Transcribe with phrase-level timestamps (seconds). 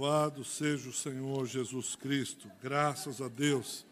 [0.00, 2.50] Louvado seja o Senhor Jesus Cristo.
[2.62, 3.84] Graças a Deus.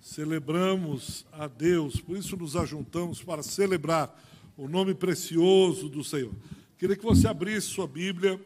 [0.00, 4.16] Celebramos a Deus, por isso nos ajuntamos para celebrar
[4.56, 6.32] o nome precioso do Senhor.
[6.78, 8.40] Queria que você abrisse sua Bíblia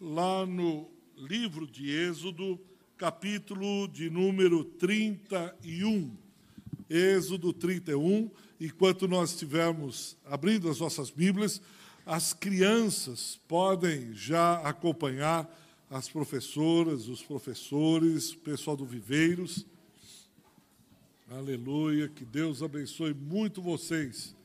[0.00, 2.58] lá no livro de Êxodo,
[2.96, 6.10] capítulo de número 31.
[6.90, 8.28] Êxodo 31
[8.60, 11.62] enquanto nós estivermos abrindo as nossas Bíblias,
[12.04, 15.48] as crianças podem já acompanhar
[15.90, 19.66] as professoras, os professores, o pessoal do Viveiros.
[21.28, 24.36] Aleluia, que Deus abençoe muito vocês.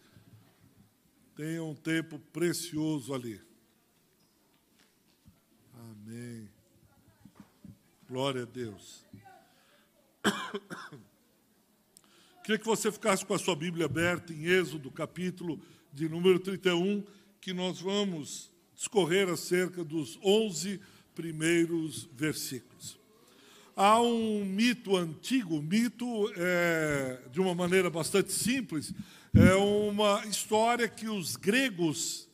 [1.36, 3.40] Tenham um tempo precioso ali.
[5.76, 6.50] Amém.
[8.10, 9.06] Glória a Deus.
[12.44, 15.62] Queria que você ficasse com a sua Bíblia aberta em Êxodo, capítulo
[15.94, 17.04] de número 31,
[17.40, 20.82] que nós vamos discorrer acerca dos 11
[21.16, 23.00] primeiros versículos.
[23.76, 26.06] Há um mito antigo, mito
[26.38, 28.94] é, de uma maneira bastante simples,
[29.34, 32.28] é uma história que os gregos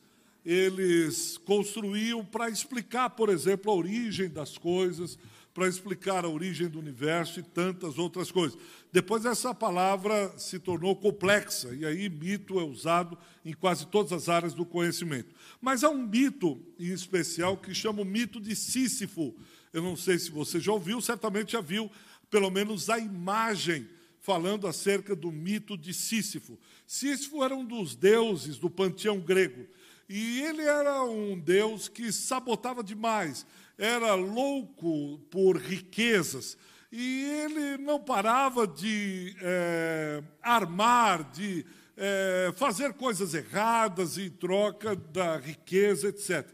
[0.44, 5.18] eles construíam para explicar, por exemplo, a origem das coisas,
[5.54, 8.58] para explicar a origem do universo e tantas outras coisas.
[8.90, 14.28] Depois essa palavra se tornou complexa, e aí mito é usado em quase todas as
[14.28, 15.34] áreas do conhecimento.
[15.60, 19.34] Mas há um mito em especial que chama o mito de Sísifo.
[19.72, 21.90] Eu não sei se você já ouviu, certamente já viu,
[22.30, 23.86] pelo menos a imagem
[24.20, 26.58] falando acerca do mito de Sísifo.
[26.86, 29.66] Sísifo era um dos deuses do panteão grego.
[30.08, 33.46] E ele era um deus que sabotava demais
[33.78, 36.56] era louco por riquezas
[36.92, 41.64] e ele não parava de é, armar, de
[41.96, 46.46] é, fazer coisas erradas em troca da riqueza, etc.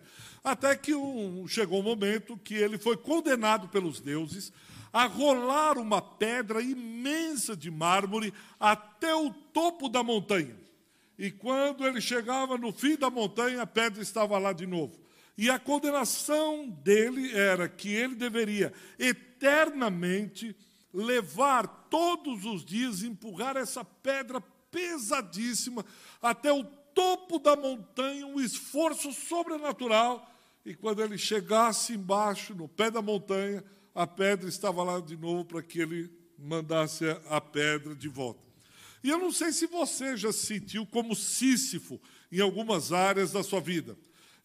[0.44, 4.52] Até que um, chegou um momento que ele foi condenado pelos deuses
[4.92, 10.56] a rolar uma pedra imensa de mármore até o topo da montanha.
[11.18, 15.07] E quando ele chegava no fim da montanha, a pedra estava lá de novo.
[15.38, 20.56] E a condenação dele era que ele deveria eternamente
[20.92, 25.86] levar todos os dias, empurrar essa pedra pesadíssima
[26.20, 30.28] até o topo da montanha, um esforço sobrenatural.
[30.66, 33.62] E quando ele chegasse embaixo, no pé da montanha,
[33.94, 38.42] a pedra estava lá de novo para que ele mandasse a pedra de volta.
[39.04, 42.00] E eu não sei se você já se sentiu como Sísifo
[42.32, 43.96] em algumas áreas da sua vida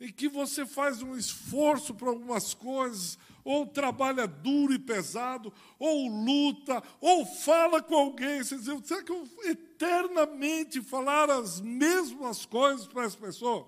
[0.03, 6.09] em que você faz um esforço para algumas coisas, ou trabalha duro e pesado, ou
[6.09, 12.85] luta, ou fala com alguém, você diz, será que eu eternamente falar as mesmas coisas
[12.85, 13.65] para essa pessoa?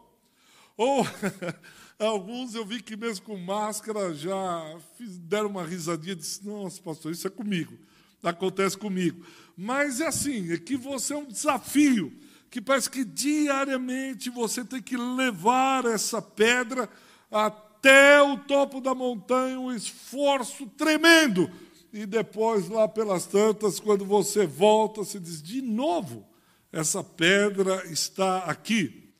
[0.75, 1.07] Ou
[1.97, 7.13] alguns eu vi que mesmo com máscara já deram uma risadinha e disse, nossa, pastor,
[7.13, 7.77] isso é comigo,
[8.21, 9.25] acontece comigo.
[9.55, 12.24] Mas é assim, é que você é um desafio
[12.55, 16.89] que parece que diariamente você tem que levar essa pedra
[17.29, 21.51] até o topo da montanha, um esforço tremendo.
[21.91, 26.25] E depois, lá pelas tantas, quando você volta, se diz: de novo,
[26.71, 29.11] essa pedra está aqui.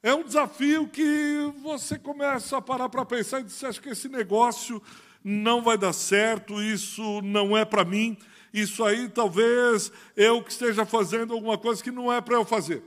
[0.00, 4.08] É um desafio que você começa a parar para pensar e diz: acho que esse
[4.08, 4.80] negócio
[5.24, 8.16] não vai dar certo, isso não é para mim
[8.52, 12.82] isso aí talvez eu que esteja fazendo alguma coisa que não é para eu fazer.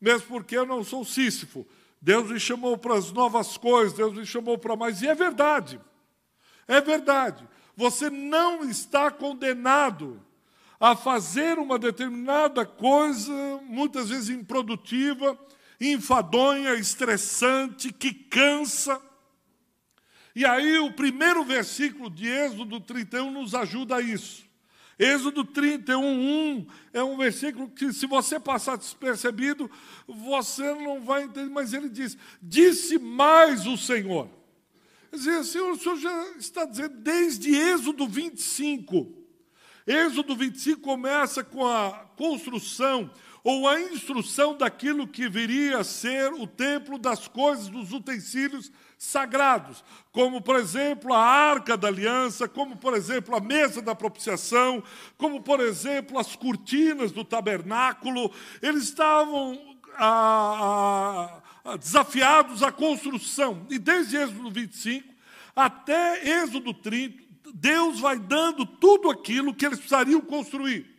[0.00, 1.66] Mesmo porque eu não sou Sísifo.
[2.00, 5.00] Deus me chamou para as novas coisas, Deus me chamou para mais.
[5.00, 5.80] E é verdade.
[6.68, 7.48] É verdade.
[7.76, 10.20] Você não está condenado
[10.78, 13.32] a fazer uma determinada coisa,
[13.62, 15.38] muitas vezes improdutiva,
[15.80, 19.00] enfadonha, estressante, que cansa.
[20.34, 24.44] E aí, o primeiro versículo de Êxodo 31 nos ajuda a isso.
[24.98, 29.70] Êxodo 31, 1 é um versículo que, se você passar despercebido,
[30.06, 34.28] você não vai entender, mas ele diz: Disse mais o Senhor.
[35.10, 39.24] Quer dizer, Senhor, o Senhor já está dizendo desde Êxodo 25.
[39.86, 43.10] Êxodo 25 começa com a construção
[43.42, 48.72] ou a instrução daquilo que viria a ser o templo das coisas, dos utensílios
[49.04, 54.82] sagrados, como, por exemplo, a arca da aliança, como, por exemplo, a mesa da propiciação,
[55.16, 58.30] como, por exemplo, as cortinas do tabernáculo.
[58.62, 63.66] Eles estavam a, a, a, desafiados à construção.
[63.70, 65.14] E desde Êxodo 25
[65.54, 67.22] até Êxodo 30,
[67.54, 70.93] Deus vai dando tudo aquilo que eles precisariam construir.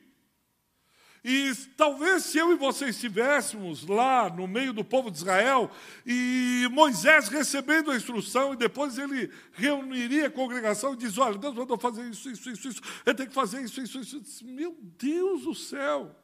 [1.28, 5.72] E talvez se eu e você estivéssemos lá no meio do povo de Israel
[6.06, 11.56] e Moisés recebendo a instrução e depois ele reuniria a congregação e diz: Olha, Deus
[11.56, 14.46] mandou fazer isso, isso, isso, isso, eu tenho que fazer isso, isso, isso.
[14.46, 16.16] Meu Deus do céu!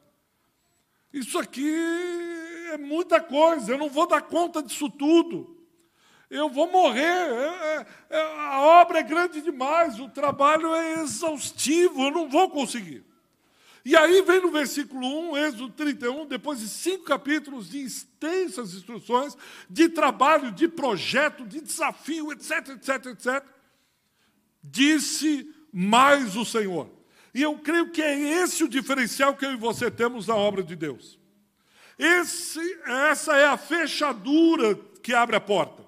[1.12, 1.76] Isso aqui
[2.72, 5.66] é muita coisa, eu não vou dar conta disso tudo.
[6.30, 12.04] Eu vou morrer, é, é, é a obra é grande demais, o trabalho é exaustivo,
[12.04, 13.04] eu não vou conseguir.
[13.84, 19.36] E aí vem no versículo 1, Êxodo 31, depois de cinco capítulos de extensas instruções,
[19.70, 23.44] de trabalho, de projeto, de desafio, etc, etc, etc.
[24.64, 26.90] Disse mais o Senhor.
[27.34, 30.62] E eu creio que é esse o diferencial que eu e você temos na obra
[30.62, 31.18] de Deus.
[31.98, 35.84] Esse, essa é a fechadura que abre a porta.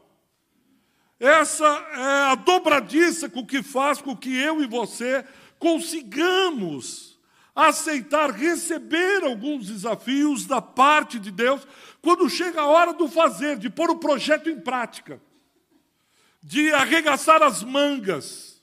[1.19, 5.23] Essa é a dobradiça com que faz com que eu e você
[5.59, 7.12] consigamos
[7.55, 11.67] aceitar receber alguns desafios da parte de Deus
[12.01, 15.21] quando chega a hora do fazer, de pôr o projeto em prática,
[16.41, 18.61] de arregaçar as mangas,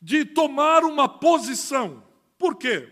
[0.00, 2.02] de tomar uma posição.
[2.38, 2.88] Por quê?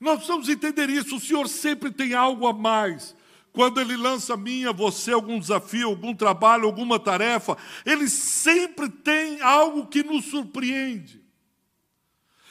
[0.00, 1.16] Nós precisamos entender isso.
[1.16, 3.14] O Senhor sempre tem algo a mais.
[3.52, 8.88] Quando Ele lança a mim, a você, algum desafio, algum trabalho, alguma tarefa, Ele sempre
[8.88, 11.25] tem algo que nos surpreende.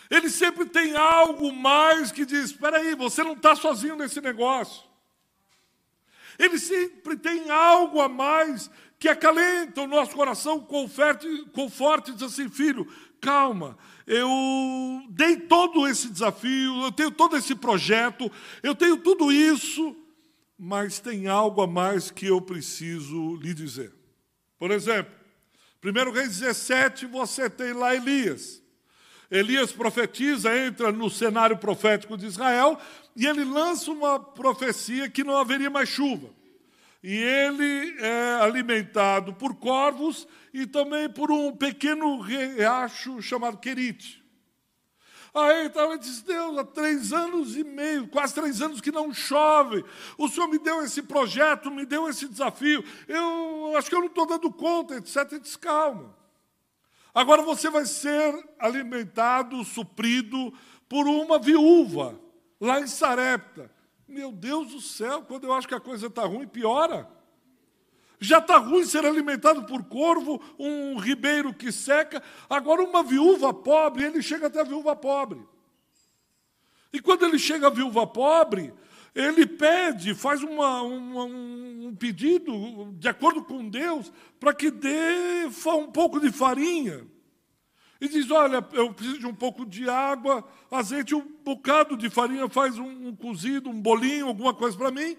[0.10, 4.84] Ele sempre tem algo mais que diz: espera aí, você não está sozinho nesse negócio.
[6.38, 8.69] Ele sempre tem algo a mais
[9.00, 12.88] que acalenta o nosso coração, conforte, conforte e diz assim: filho,
[13.22, 14.30] calma, eu
[15.10, 18.31] dei todo esse desafio, eu tenho todo esse projeto,
[18.62, 19.96] eu tenho tudo isso,
[20.58, 23.94] mas tem algo a mais que eu preciso lhe dizer.
[24.58, 25.13] Por exemplo,
[25.84, 28.64] 1 Reis 17, você tem lá Elias.
[29.30, 32.80] Elias profetiza, entra no cenário profético de Israel
[33.16, 36.30] e ele lança uma profecia que não haveria mais chuva.
[37.04, 44.24] E ele é alimentado por corvos e também por um pequeno riacho chamado Querite.
[45.36, 49.13] Aí então ele diz: Deus, há três anos e meio, quase três anos que não
[49.13, 49.83] chove.
[50.18, 52.83] O Senhor me deu esse projeto, me deu esse desafio.
[53.07, 55.33] Eu acho que eu não estou dando conta, etc.
[55.33, 56.16] E diz: calma.
[57.15, 60.53] Agora você vai ser alimentado, suprido
[60.89, 62.19] por uma viúva,
[62.59, 63.71] lá em Sarepta.
[64.06, 67.09] Meu Deus do céu, quando eu acho que a coisa está ruim, piora.
[68.19, 72.21] Já está ruim ser alimentado por corvo, um ribeiro que seca.
[72.50, 75.41] Agora, uma viúva pobre, ele chega até a viúva pobre.
[76.91, 78.73] E quando ele chega à viúva pobre,
[79.15, 85.89] ele pede, faz uma, uma, um pedido, de acordo com Deus, para que dê um
[85.89, 87.07] pouco de farinha.
[88.01, 92.50] E diz: Olha, eu preciso de um pouco de água, azeite, um bocado de farinha,
[92.50, 95.15] faz um, um cozido, um bolinho, alguma coisa para mim.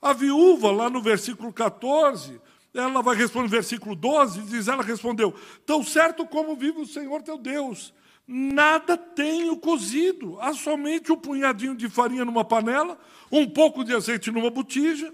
[0.00, 2.40] A viúva, lá no versículo 14,
[2.72, 5.34] ela vai responder versículo 12, diz: Ela respondeu:
[5.66, 7.92] Tão certo como vive o Senhor teu Deus,
[8.32, 12.96] nada tenho cozido, há somente um punhadinho de farinha numa panela,
[13.30, 15.12] um pouco de azeite numa botija.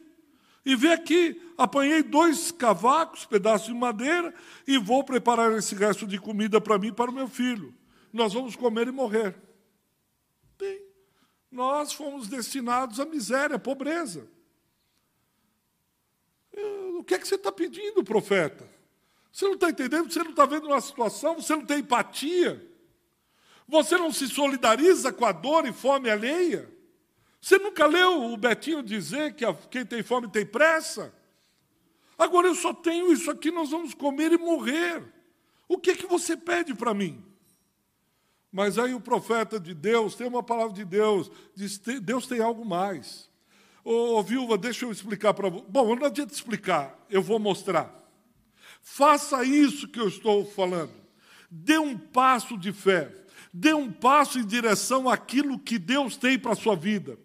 [0.67, 4.35] E vê aqui, apanhei dois cavacos, pedaços de madeira,
[4.67, 7.73] e vou preparar esse resto de comida para mim e para o meu filho.
[8.13, 9.35] Nós vamos comer e morrer.
[10.59, 10.83] Bem,
[11.51, 14.29] nós fomos destinados à miséria, à pobreza.
[16.99, 18.69] O que é que você está pedindo, profeta?
[19.33, 20.13] Você não está entendendo?
[20.13, 21.37] Você não está vendo uma situação?
[21.37, 22.76] Você não tem empatia?
[23.69, 26.71] Você não se solidariza com a dor e fome alheia?
[27.41, 31.13] Você nunca leu o Betinho dizer que quem tem fome tem pressa?
[32.19, 35.03] Agora eu só tenho isso aqui, nós vamos comer e morrer.
[35.69, 37.25] O que, é que você pede para mim?
[38.51, 42.65] Mas aí o profeta de Deus tem uma palavra de Deus, diz: Deus tem algo
[42.65, 43.29] mais.
[43.85, 45.65] Ô, ô viúva, deixa eu explicar para você.
[45.69, 47.95] Bom, não adianta explicar, eu vou mostrar.
[48.81, 50.95] Faça isso que eu estou falando.
[51.51, 53.13] Dê um passo de fé.
[53.59, 57.19] Dê um passo em direção àquilo que Deus tem para a sua vida.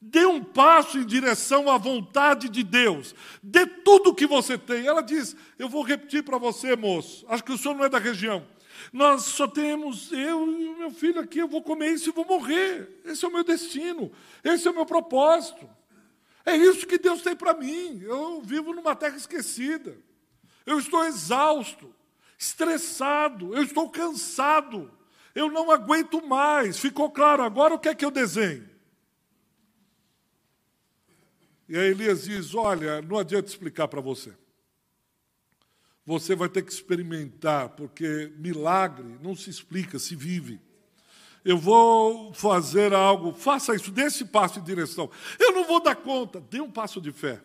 [0.00, 3.14] Dê um passo em direção à vontade de Deus.
[3.40, 4.84] Dê tudo o que você tem.
[4.84, 7.24] Ela diz: Eu vou repetir para você, moço.
[7.28, 8.44] Acho que o senhor não é da região.
[8.92, 11.38] Nós só temos eu e o meu filho aqui.
[11.38, 13.00] Eu vou comer isso e vou morrer.
[13.04, 14.10] Esse é o meu destino.
[14.42, 15.70] Esse é o meu propósito.
[16.44, 18.00] É isso que Deus tem para mim.
[18.02, 19.96] Eu vivo numa terra esquecida.
[20.66, 21.94] Eu estou exausto,
[22.36, 24.98] estressado, eu estou cansado.
[25.34, 26.78] Eu não aguento mais.
[26.78, 28.68] Ficou claro agora o que é que eu desenho?
[31.68, 34.34] E aí Elias diz: Olha, não adianta explicar para você.
[36.04, 40.60] Você vai ter que experimentar, porque milagre não se explica, se vive.
[41.44, 45.08] eu vou fazer algo, faça isso, dê esse passo em direção.
[45.38, 47.40] Eu não vou dar conta, dê um passo de fé.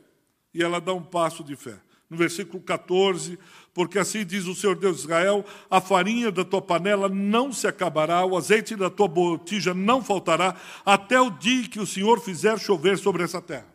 [0.52, 1.80] E ela dá um passo de fé.
[2.10, 3.38] No versículo 14,
[3.76, 7.68] porque assim diz o Senhor Deus de Israel: a farinha da tua panela não se
[7.68, 10.56] acabará, o azeite da tua botija não faltará,
[10.86, 13.68] até o dia que o Senhor fizer chover sobre essa terra.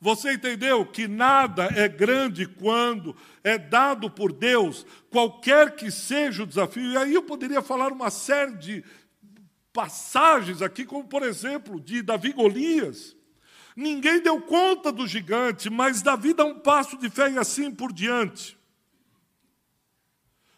[0.00, 6.46] Você entendeu que nada é grande quando é dado por Deus, qualquer que seja o
[6.46, 6.92] desafio.
[6.92, 8.84] E aí eu poderia falar uma série de
[9.70, 13.14] passagens aqui, como por exemplo, de Davi Golias.
[13.76, 17.92] Ninguém deu conta do gigante, mas Davi dá um passo de fé e assim por
[17.92, 18.56] diante.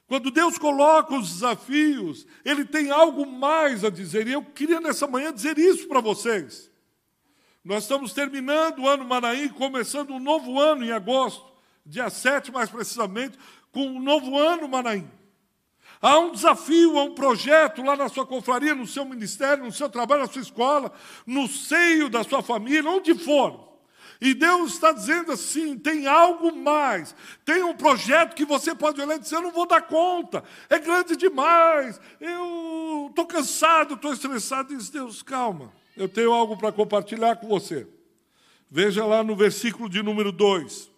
[0.06, 4.28] Quando Deus coloca os desafios, Ele tem algo mais a dizer.
[4.28, 6.70] E eu queria nessa manhã dizer isso para vocês.
[7.64, 11.44] Nós estamos terminando o ano Manaim, começando um novo ano em agosto,
[11.84, 13.36] dia 7 mais precisamente,
[13.72, 15.10] com um novo ano Manaim.
[16.00, 19.88] Há um desafio, há um projeto lá na sua confraria, no seu ministério, no seu
[19.88, 20.92] trabalho, na sua escola,
[21.26, 23.75] no seio da sua família, onde for.
[24.20, 29.16] E Deus está dizendo assim: tem algo mais, tem um projeto que você pode olhar
[29.16, 34.76] e dizer: eu não vou dar conta, é grande demais, eu estou cansado, estou estressado.
[34.76, 37.88] Diz Deus, calma eu tenho algo para compartilhar com você.
[38.70, 40.90] Veja lá no versículo de número 2.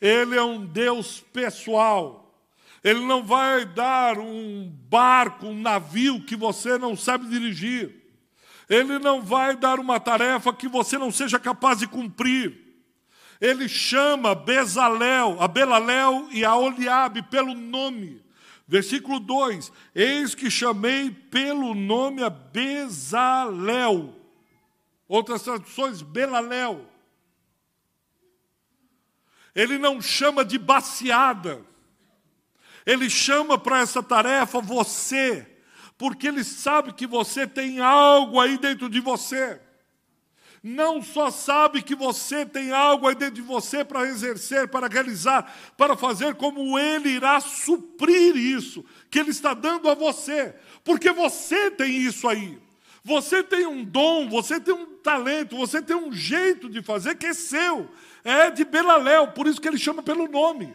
[0.00, 2.40] Ele é um Deus pessoal.
[2.84, 8.01] Ele não vai dar um barco, um navio que você não sabe dirigir.
[8.68, 12.60] Ele não vai dar uma tarefa que você não seja capaz de cumprir.
[13.40, 18.22] Ele chama Bezalel, a Belalel e a Oliabe pelo nome.
[18.68, 24.14] Versículo 2: Eis que chamei pelo nome a Bezalel.
[25.08, 26.86] Outras traduções, Belalel.
[29.54, 31.62] Ele não chama de baciada.
[32.86, 35.46] Ele chama para essa tarefa você,
[36.02, 39.60] porque ele sabe que você tem algo aí dentro de você
[40.60, 45.54] não só sabe que você tem algo aí dentro de você para exercer, para realizar,
[45.76, 51.70] para fazer, como Ele irá suprir isso que Ele está dando a você, porque você
[51.70, 52.60] tem isso aí.
[53.04, 57.26] Você tem um dom, você tem um talento, você tem um jeito de fazer que
[57.26, 57.88] é seu,
[58.24, 60.74] é de Belaléu, por isso que ele chama pelo nome.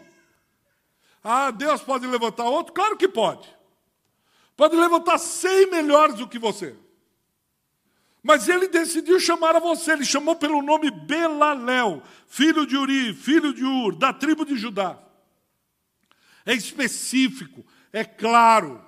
[1.22, 2.74] Ah, Deus pode levantar outro?
[2.74, 3.57] Claro que pode.
[4.58, 6.76] Pode levantar cem melhores do que você.
[8.24, 13.54] Mas ele decidiu chamar a você, ele chamou pelo nome Belalel, filho de Uri, filho
[13.54, 14.98] de Ur, da tribo de Judá.
[16.44, 18.84] É específico, é claro.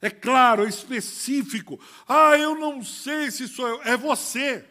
[0.00, 1.78] É claro, é específico.
[2.08, 3.82] Ah, eu não sei se sou eu.
[3.82, 4.64] É você.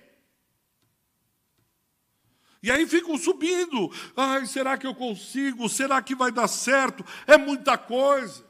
[2.64, 3.92] E aí ficam subindo.
[4.16, 5.70] Ai, será que eu consigo?
[5.70, 7.06] Será que vai dar certo?
[7.28, 8.47] É muita coisa.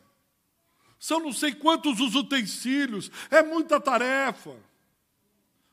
[0.99, 3.11] São não sei quantos os utensílios.
[3.29, 4.55] É muita tarefa.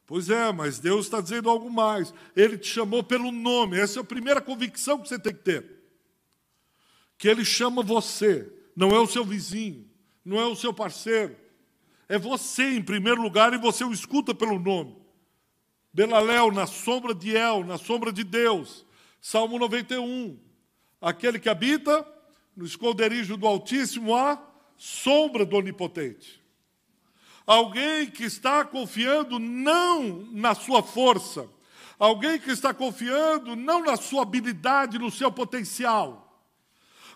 [0.07, 2.13] Pois é, mas Deus está dizendo algo mais.
[2.37, 3.79] Ele te chamou pelo nome.
[3.79, 5.65] Essa é a primeira convicção que você tem que ter.
[7.17, 9.89] Que Ele chama você, não é o seu vizinho,
[10.25, 11.37] não é o seu parceiro.
[12.07, 14.95] É você em primeiro lugar e você o escuta pelo nome.
[15.93, 18.85] Belaléu, na sombra de El, na sombra de Deus.
[19.23, 20.39] Salmo 91.
[21.01, 22.07] Aquele que habita
[22.55, 26.43] no esconderijo do Altíssimo, a sombra do Onipotente.
[27.47, 31.47] Alguém que está confiando não na sua força,
[31.99, 36.25] alguém que está confiando não na sua habilidade, no seu potencial,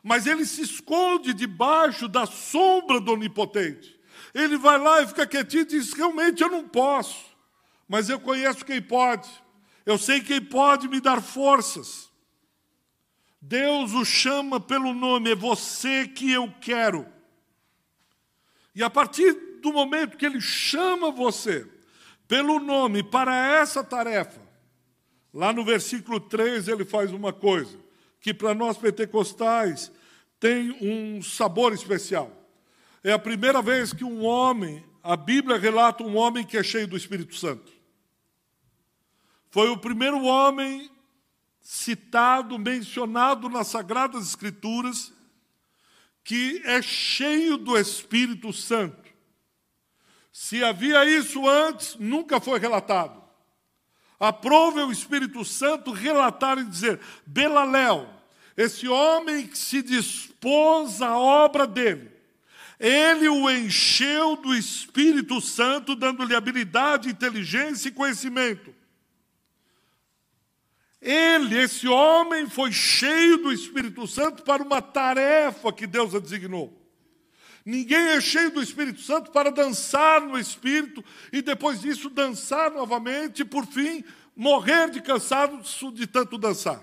[0.03, 3.99] mas ele se esconde debaixo da sombra do onipotente.
[4.35, 7.25] Ele vai lá e fica quietinho e diz: realmente eu não posso,
[7.89, 9.29] mas eu conheço quem pode,
[9.87, 12.09] eu sei quem pode me dar forças.
[13.41, 17.07] Deus o chama pelo nome, é você que eu quero.
[18.79, 21.67] E a partir do momento que ele chama você
[22.29, 24.41] pelo nome para essa tarefa,
[25.35, 27.77] lá no versículo 3 ele faz uma coisa
[28.21, 29.91] que para nós pentecostais
[30.39, 32.31] tem um sabor especial.
[33.03, 36.87] É a primeira vez que um homem, a Bíblia relata um homem que é cheio
[36.87, 37.73] do Espírito Santo.
[39.51, 40.89] Foi o primeiro homem
[41.61, 45.13] citado, mencionado nas Sagradas Escrituras,
[46.29, 49.09] que é cheio do Espírito Santo.
[50.31, 53.19] Se havia isso antes, nunca foi relatado.
[54.21, 58.07] Aprove o Espírito Santo relatar e dizer: Belaléu,
[58.59, 62.13] esse homem que se dispôs à obra dele,
[62.79, 68.75] ele o encheu do Espírito Santo, dando-lhe habilidade, inteligência e conhecimento.
[71.01, 76.77] Ele, esse homem, foi cheio do Espírito Santo para uma tarefa que Deus a designou.
[77.65, 83.43] Ninguém é cheio do Espírito Santo para dançar no Espírito e depois disso dançar novamente
[83.43, 84.03] e, por fim,
[84.35, 86.83] morrer de cansaço de tanto dançar.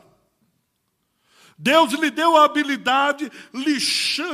[1.58, 3.78] Deus lhe deu a habilidade, lhe,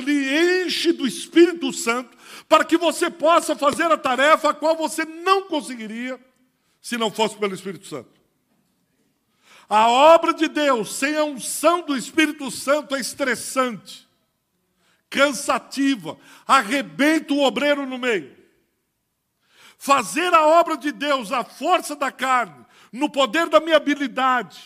[0.03, 2.17] lhe enche do Espírito Santo,
[2.49, 6.19] para que você possa fazer a tarefa a qual você não conseguiria
[6.81, 8.20] se não fosse pelo Espírito Santo.
[9.71, 14.05] A obra de Deus sem a unção do Espírito Santo é estressante
[15.11, 18.33] cansativa, arrebenta o obreiro no meio.
[19.77, 24.59] Fazer a obra de Deus, a força da carne, no poder da minha habilidade,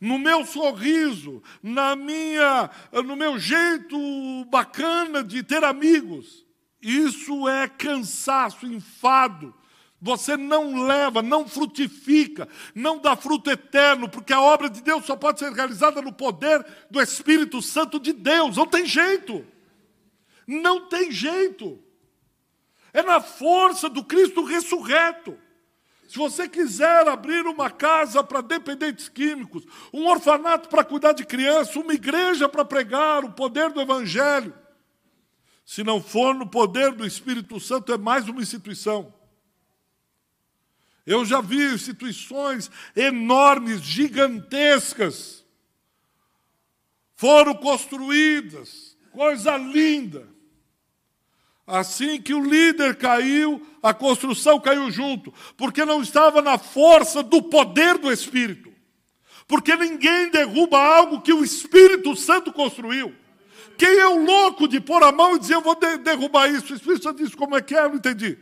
[0.00, 2.70] no meu sorriso, na minha,
[3.04, 6.46] no meu jeito bacana de ter amigos.
[6.80, 9.52] Isso é cansaço, enfado.
[10.00, 15.16] Você não leva, não frutifica, não dá fruto eterno, porque a obra de Deus só
[15.16, 18.56] pode ser realizada no poder do Espírito Santo de Deus.
[18.56, 19.44] Não tem jeito.
[20.46, 21.82] Não tem jeito.
[22.92, 25.36] É na força do Cristo ressurreto.
[26.08, 31.76] Se você quiser abrir uma casa para dependentes químicos, um orfanato para cuidar de crianças,
[31.76, 34.54] uma igreja para pregar o poder do Evangelho,
[35.66, 39.12] se não for no poder do Espírito Santo, é mais uma instituição.
[41.08, 45.42] Eu já vi instituições enormes, gigantescas,
[47.16, 50.28] foram construídas, coisa linda.
[51.66, 57.42] Assim que o líder caiu, a construção caiu junto, porque não estava na força do
[57.42, 58.70] poder do Espírito.
[59.46, 63.14] Porque ninguém derruba algo que o Espírito Santo construiu.
[63.78, 66.74] Quem é o louco de pôr a mão e dizer, eu vou de derrubar isso?
[66.74, 67.80] O Espírito Santo disse, como é que é?
[67.80, 68.38] Eu não entendi.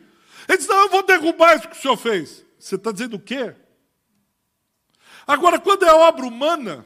[0.49, 2.46] Ele disse, não, eu vou derrubar isso que o senhor fez.
[2.67, 3.55] Você está dizendo o quê?
[5.25, 6.85] Agora, quando é obra humana,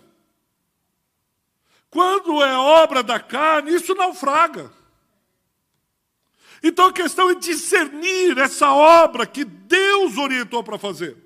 [1.89, 4.71] quando é obra da carne, isso naufraga.
[6.63, 11.17] Então a questão é discernir essa obra que Deus orientou para fazer,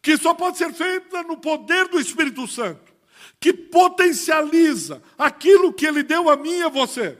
[0.00, 2.90] que só pode ser feita no poder do Espírito Santo,
[3.38, 7.18] que potencializa aquilo que Ele deu a mim e a você: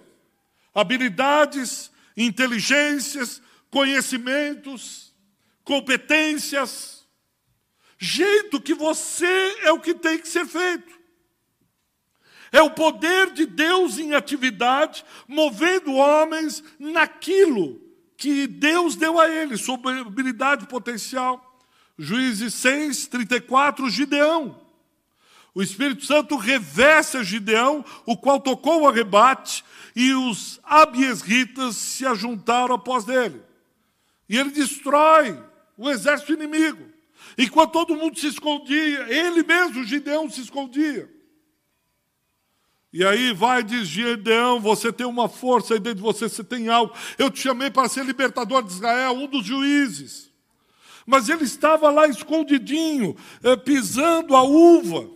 [0.74, 5.09] habilidades, inteligências, conhecimentos,
[5.64, 7.06] competências,
[7.98, 11.00] jeito que você é o que tem que ser feito.
[12.52, 17.80] É o poder de Deus em atividade, movendo homens naquilo
[18.16, 21.58] que Deus deu a eles, sob habilidade potencial.
[21.96, 24.60] Juízes 6, 34, Gideão.
[25.54, 32.06] O Espírito Santo reveste a Gideão, o qual tocou o arrebate, e os abiesritas se
[32.06, 33.42] ajuntaram após dele.
[34.28, 35.38] E ele destrói
[35.80, 36.84] o exército inimigo.
[37.38, 41.10] Enquanto todo mundo se escondia, ele mesmo, Gideão, se escondia.
[42.92, 46.68] E aí vai, diz Gideão, você tem uma força aí dentro de você, você tem
[46.68, 46.92] algo.
[47.16, 50.30] Eu te chamei para ser libertador de Israel, um dos juízes.
[51.06, 55.08] Mas ele estava lá escondidinho, eh, pisando a uva.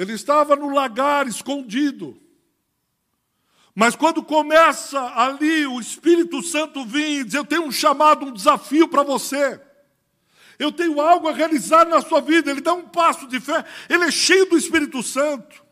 [0.00, 2.18] Ele estava no lagar, escondido.
[3.74, 8.32] Mas quando começa ali o Espírito Santo vir e dizer: Eu tenho um chamado, um
[8.32, 9.60] desafio para você.
[10.58, 12.50] Eu tenho algo a realizar na sua vida.
[12.50, 13.62] Ele dá um passo de fé.
[13.90, 15.62] Ele é cheio do Espírito Santo.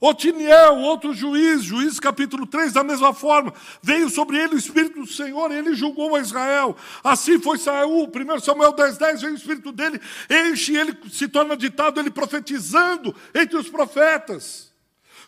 [0.00, 5.06] Otiniel, outro juiz, juiz capítulo 3, da mesma forma, veio sobre ele o Espírito do
[5.06, 6.76] Senhor, ele julgou a Israel.
[7.02, 11.56] Assim foi Saul, 1 Samuel 10, 10, veio o Espírito dele, enche, ele se torna
[11.56, 14.72] ditado, ele profetizando entre os profetas.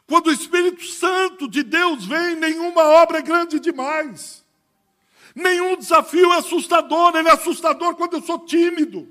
[0.06, 4.44] Quando o Espírito Santo de Deus vem, nenhuma obra é grande demais.
[5.34, 7.14] Nenhum desafio é assustador.
[7.14, 9.08] Ele é assustador quando eu sou tímido.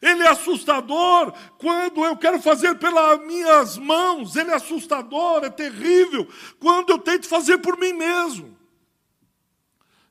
[0.00, 4.36] Ele é assustador quando eu quero fazer pelas minhas mãos.
[4.36, 6.28] Ele é assustador, é terrível
[6.58, 8.56] quando eu tento fazer por mim mesmo.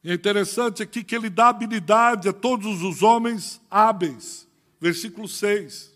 [0.03, 4.47] E é interessante aqui que ele dá habilidade a todos os homens hábeis.
[4.79, 5.93] Versículo 6.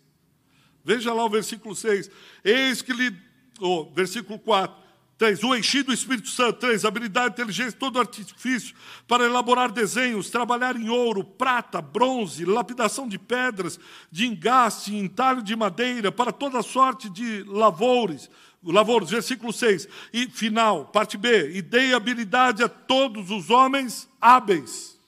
[0.84, 2.10] Veja lá o versículo 6.
[2.44, 3.14] Eis que lhe
[3.60, 4.87] oh, versículo 4.
[5.18, 5.44] 3.
[5.44, 6.60] O enchido do Espírito Santo.
[6.60, 6.86] 3.
[6.86, 8.76] Habilidade, inteligência, todo artifício
[9.08, 13.80] para elaborar desenhos, trabalhar em ouro, prata, bronze, lapidação de pedras,
[14.12, 18.30] de engaste, entalho de madeira, para toda sorte de lavores.
[18.64, 19.88] Lavouros, versículo 6.
[20.14, 21.52] E final, parte B.
[21.52, 25.00] E dei habilidade a todos os homens hábeis.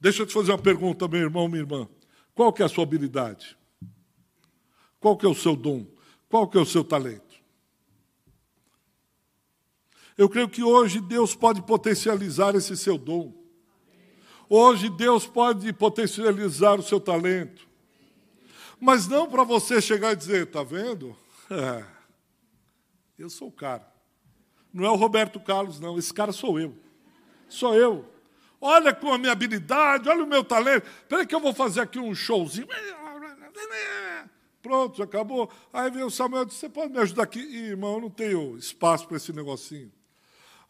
[0.00, 1.88] Deixa eu te fazer uma pergunta, meu irmão, minha irmã.
[2.34, 3.56] Qual que é a sua habilidade?
[4.98, 5.86] Qual que é o seu dom?
[6.28, 7.31] Qual que é o seu talento?
[10.16, 13.32] Eu creio que hoje Deus pode potencializar esse seu dom.
[14.48, 17.66] Hoje Deus pode potencializar o seu talento.
[18.78, 21.16] Mas não para você chegar e dizer, está vendo?
[21.50, 21.84] É,
[23.18, 23.86] eu sou o cara.
[24.72, 25.98] Não é o Roberto Carlos, não.
[25.98, 26.74] Esse cara sou eu.
[27.46, 28.06] Sou eu.
[28.58, 30.86] Olha com a minha habilidade, olha o meu talento.
[31.02, 32.68] Espera que eu vou fazer aqui um showzinho.
[34.62, 35.50] Pronto, acabou.
[35.72, 37.40] Aí veio o Samuel e disse: Você pode me ajudar aqui?
[37.40, 39.92] Ih, irmão, eu não tenho espaço para esse negocinho.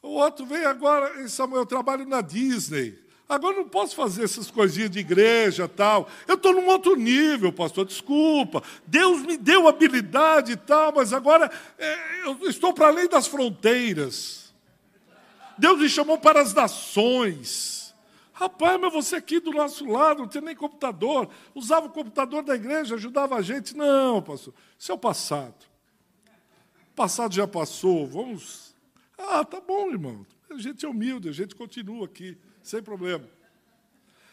[0.02, 2.98] O outro veio agora, Samuel, eu trabalho na Disney.
[3.28, 6.08] Agora não posso fazer essas coisinhas de igreja tal.
[6.26, 8.62] Eu estou num outro nível, pastor, desculpa.
[8.86, 14.52] Deus me deu habilidade e tal, mas agora é, eu estou para além das fronteiras.
[15.56, 17.94] Deus me chamou para as nações.
[18.32, 22.56] Rapaz, mas você aqui do nosso lado, não tinha nem computador, usava o computador da
[22.56, 23.76] igreja, ajudava a gente.
[23.76, 25.64] Não, pastor, isso é o passado.
[26.90, 28.61] O passado já passou, vamos.
[29.18, 30.26] Ah, tá bom, irmão.
[30.50, 33.26] A gente é humilde, a gente continua aqui, sem problema.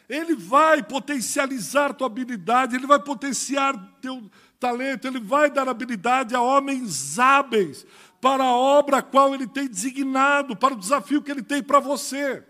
[0.08, 6.42] Ele vai potencializar tua habilidade, ele vai potenciar teu talento, ele vai dar habilidade a
[6.42, 7.86] homens hábeis
[8.20, 11.80] para a obra a qual ele tem designado, para o desafio que ele tem para
[11.80, 12.44] você.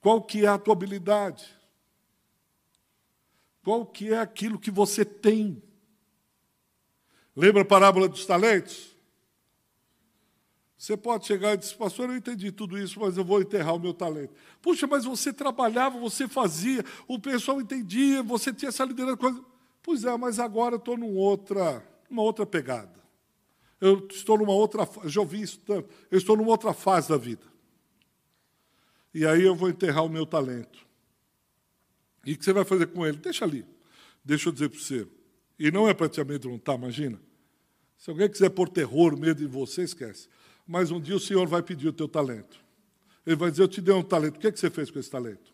[0.00, 1.46] Qual que é a tua habilidade?
[3.62, 5.62] Qual que é aquilo que você tem?
[7.36, 8.94] Lembra a parábola dos talentos?
[10.80, 13.78] Você pode chegar e dizer, pastor, eu entendi tudo isso, mas eu vou enterrar o
[13.78, 14.32] meu talento.
[14.62, 19.18] Puxa, mas você trabalhava, você fazia, o pessoal entendia, você tinha essa liderança.
[19.18, 19.44] Coisa...
[19.82, 22.98] Pois é, mas agora eu estou numa outra, numa outra pegada.
[23.78, 27.50] Eu estou numa outra, já ouvi isso tanto, eu estou numa outra fase da vida
[29.12, 30.86] e aí eu vou enterrar o meu talento.
[32.24, 33.18] E o que você vai fazer com ele?
[33.18, 33.66] Deixa ali.
[34.24, 35.06] Deixa eu dizer para você.
[35.58, 37.20] E não é para te amedrontar, imagina.
[37.98, 40.28] Se alguém quiser pôr terror, medo em você, esquece.
[40.70, 42.60] Mas um dia o Senhor vai pedir o teu talento.
[43.26, 45.00] Ele vai dizer, eu te dei um talento, o que, é que você fez com
[45.00, 45.52] esse talento?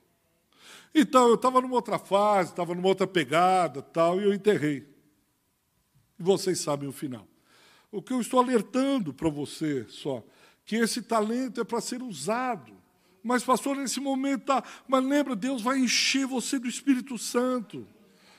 [0.95, 4.87] Então, eu estava numa outra fase, estava numa outra pegada, tal, e eu enterrei.
[6.19, 7.27] E vocês sabem o final.
[7.91, 10.23] O que eu estou alertando para você só,
[10.67, 12.77] que esse talento é para ser usado
[13.27, 14.63] mas, pastor, nesse momento tá.
[14.87, 17.85] Mas lembra, Deus vai encher você do Espírito Santo.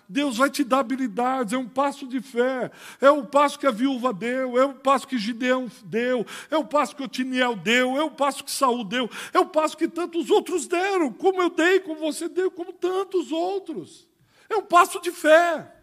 [0.10, 3.72] Deus vai te dar habilidades, é um passo de fé, é o passo que a
[3.72, 8.04] viúva deu, é o passo que Gideão deu, é o passo que Otiniel deu, é
[8.04, 11.82] o passo que Saul deu, é o passo que tantos outros deram, como eu dei,
[11.82, 14.08] como você deu, como tantos outros.
[14.50, 15.74] É um passo de fé.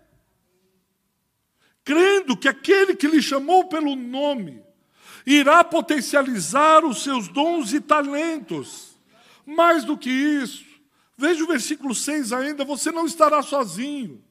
[1.84, 4.62] Crendo que aquele que lhe chamou pelo nome
[5.26, 8.96] irá potencializar os seus dons e talentos.
[9.44, 10.64] Mais do que isso,
[11.16, 14.22] veja o versículo 6 ainda: você não estará sozinho.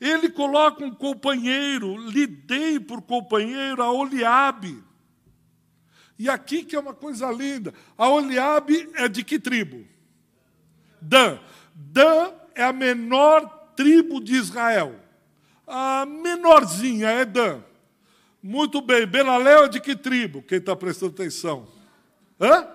[0.00, 4.82] Ele coloca um companheiro, lhe dei por companheiro a Oliabe.
[6.18, 9.86] E aqui que é uma coisa linda: a Oliabe é de que tribo?
[11.00, 11.38] Dan.
[11.74, 13.46] Dan é a menor
[13.76, 15.00] tribo de Israel.
[15.66, 17.62] A menorzinha é Dan.
[18.42, 19.06] Muito bem.
[19.06, 20.42] Belalel é de que tribo?
[20.42, 21.66] Quem está prestando atenção?
[22.40, 22.68] Hã?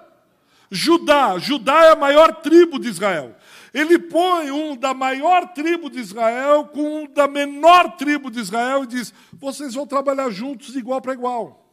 [0.71, 1.37] Judá.
[1.37, 3.35] Judá é a maior tribo de Israel.
[3.73, 8.83] Ele põe um da maior tribo de Israel com um da menor tribo de Israel
[8.83, 11.65] e diz: vocês vão trabalhar juntos de igual para igual.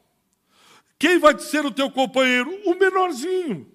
[0.99, 2.51] Quem vai ser o teu companheiro?
[2.65, 3.71] O menorzinho.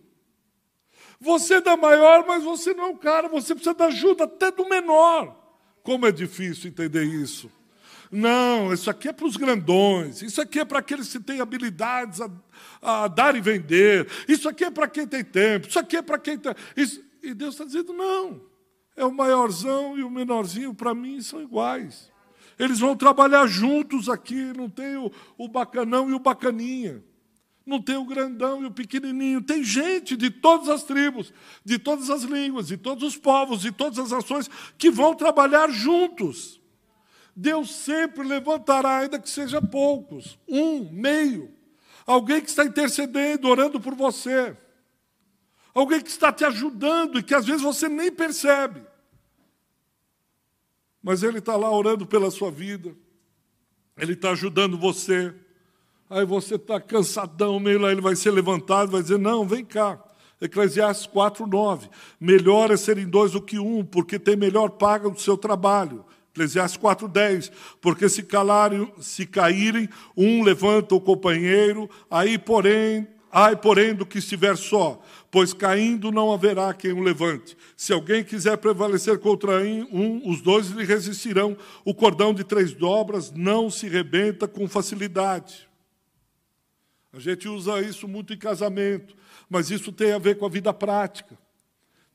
[1.20, 4.52] Você é da maior, mas você não é o cara, você precisa da ajuda até
[4.52, 5.38] do menor.
[5.84, 7.52] Como é difícil entender isso.
[8.12, 12.20] Não, isso aqui é para os grandões, isso aqui é para aqueles que têm habilidades
[12.20, 12.30] a,
[12.82, 16.20] a dar e vender, isso aqui é para quem tem tempo, isso aqui é para
[16.20, 16.54] quem tem.
[16.76, 17.02] Isso...
[17.24, 18.42] E Deus está dizendo: não,
[18.96, 22.12] é o maiorzão e o menorzinho, para mim, são iguais.
[22.60, 27.04] Eles vão trabalhar juntos aqui, não tem o, o bacanão e o bacaninha.
[27.66, 29.42] Não tem o grandão e o pequenininho.
[29.42, 33.72] Tem gente de todas as tribos, de todas as línguas, de todos os povos, de
[33.72, 36.61] todas as nações que vão trabalhar juntos.
[37.36, 41.54] Deus sempre levantará, ainda que seja poucos, um, meio,
[42.06, 44.56] alguém que está intercedendo, orando por você,
[45.74, 48.82] alguém que está te ajudando e que às vezes você nem percebe,
[51.02, 52.96] mas ele está lá orando pela sua vida,
[53.98, 55.34] ele está ajudando você.
[56.10, 60.04] Aí você está cansadão, meio lá, ele vai ser levantado, vai dizer: Não, vem cá.
[60.42, 61.88] Eclesiastes 4, 9.
[62.20, 66.04] Melhor é serem dois do que um, porque tem melhor paga do seu trabalho.
[66.32, 73.94] Eclesiastes 4,10, porque se calarem, se caírem, um levanta o companheiro, aí porém, ai porém
[73.94, 77.58] do que estiver só, pois caindo não haverá quem o levante.
[77.76, 81.58] Se alguém quiser prevalecer contra um, os dois lhe resistirão.
[81.84, 85.70] O cordão de três dobras não se rebenta com facilidade.
[87.12, 89.14] A gente usa isso muito em casamento,
[89.50, 91.38] mas isso tem a ver com a vida prática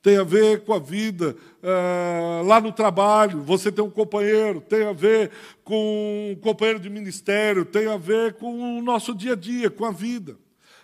[0.07, 4.87] tem a ver com a vida uh, lá no trabalho, você tem um companheiro, tem
[4.87, 5.33] a ver
[5.65, 9.85] com um companheiro de ministério, tem a ver com o nosso dia a dia, com
[9.85, 10.39] a vida.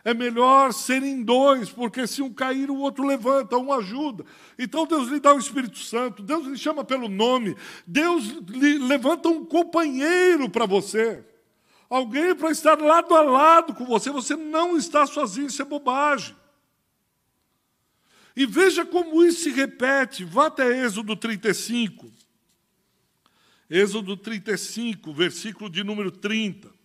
[0.04, 4.24] É melhor serem dois, porque se um cair, o outro levanta, um ajuda.
[4.58, 7.56] Então Deus lhe dá o Espírito Santo, Deus lhe chama pelo nome,
[7.86, 11.24] Deus lhe levanta um companheiro para você.
[11.88, 16.41] Alguém para estar lado a lado com você, você não está sozinho, isso é bobagem.
[18.34, 20.24] E veja como isso se repete.
[20.24, 22.12] Vá até Êxodo 35.
[23.68, 26.82] Êxodo 35, versículo de número 30.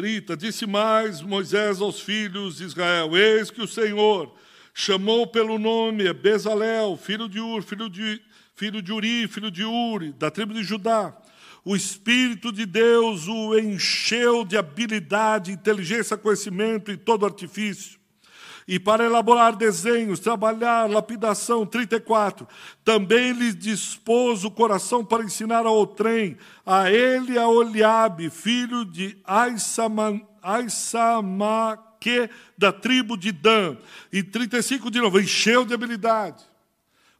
[0.00, 0.36] 30.
[0.36, 4.34] Disse mais Moisés aos filhos de Israel: Eis que o Senhor
[4.72, 8.22] chamou pelo nome Bezalel, filho de Ur, filho de,
[8.54, 11.14] filho de Uri, filho de Uri, da tribo de Judá.
[11.64, 18.00] O Espírito de Deus o encheu de habilidade, inteligência, conhecimento e todo artifício
[18.70, 22.46] e para elaborar desenhos, trabalhar lapidação, 34.
[22.84, 29.18] Também lhes dispôs o coração para ensinar ao trem, a ele a Oliabe, filho de
[29.24, 30.30] Aisamaque,
[32.56, 33.76] da tribo de Dan.
[34.12, 36.44] E 35 de novo, encheu de habilidade.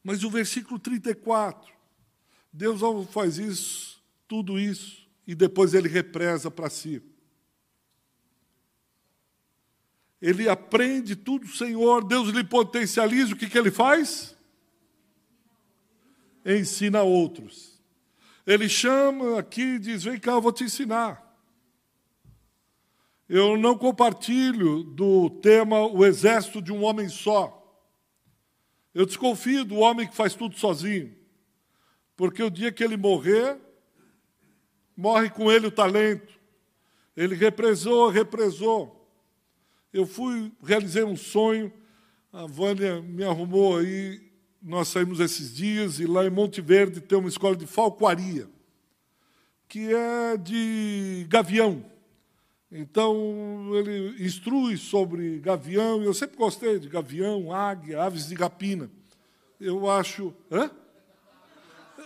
[0.04, 1.68] Mas o versículo 34,
[2.52, 3.89] Deus faz isso,
[4.30, 7.02] tudo isso, e depois ele represa para si.
[10.20, 14.36] ele aprende tudo, Senhor, Deus lhe potencializa, o que, que ele faz?
[16.44, 17.80] Ensina outros.
[18.46, 21.26] Ele chama aqui e diz: Vem cá, eu vou te ensinar.
[23.28, 27.56] Eu não compartilho do tema o exército de um homem só.
[28.92, 31.16] Eu desconfio do homem que faz tudo sozinho.
[32.16, 33.56] Porque o dia que ele morrer,
[35.00, 36.38] morre com ele o talento.
[37.16, 39.10] Ele represou, represou.
[39.92, 41.72] Eu fui, realizei um sonho,
[42.30, 44.30] a Vânia me arrumou aí,
[44.62, 48.46] nós saímos esses dias, e lá em Monte Verde tem uma escola de falcoaria,
[49.66, 51.84] que é de gavião.
[52.70, 58.88] Então, ele instrui sobre gavião, eu sempre gostei de gavião, águia, aves de rapina.
[59.58, 60.34] Eu acho.
[60.50, 60.70] Hã?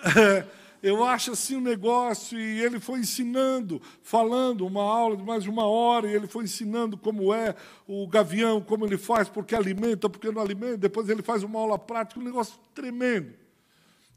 [0.05, 0.47] É,
[0.85, 5.49] eu acho assim um negócio, e ele foi ensinando, falando uma aula de mais de
[5.49, 7.57] uma hora, e ele foi ensinando como é
[7.89, 11.79] o gavião, como ele faz, porque alimenta, porque não alimenta, depois ele faz uma aula
[11.79, 13.33] prática, um negócio tremendo.